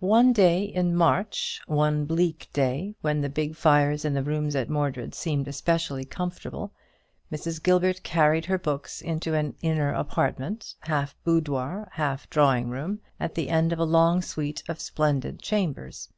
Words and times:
One 0.00 0.32
day 0.32 0.64
in 0.64 0.96
March, 0.96 1.60
one 1.68 2.04
bleak 2.04 2.48
day, 2.52 2.96
when 3.00 3.20
the 3.20 3.28
big 3.28 3.54
fires 3.54 4.04
in 4.04 4.12
the 4.12 4.24
rooms 4.24 4.56
at 4.56 4.68
Mordred 4.68 5.14
seemed 5.14 5.46
especially 5.46 6.04
comfortable, 6.04 6.72
Mrs. 7.30 7.62
Gilbert 7.62 8.02
carried 8.02 8.46
her 8.46 8.58
books 8.58 9.00
into 9.00 9.34
an 9.34 9.54
inner 9.62 9.92
apartment, 9.92 10.74
half 10.80 11.14
boudoir, 11.22 11.88
half 11.92 12.28
drawing 12.28 12.70
room, 12.70 12.98
at 13.20 13.36
the 13.36 13.48
end 13.48 13.72
of 13.72 13.78
a 13.78 13.84
long 13.84 14.20
suite 14.20 14.64
of 14.68 14.80
splendid 14.80 15.40
chambers. 15.40 16.08